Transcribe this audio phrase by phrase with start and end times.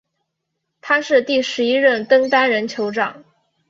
[0.81, 3.23] 他是第十一任登丹人酋长。